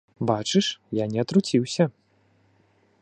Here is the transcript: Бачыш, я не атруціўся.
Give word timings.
Бачыш, 0.29 0.67
я 0.99 1.05
не 1.15 1.19
атруціўся. 1.25 1.83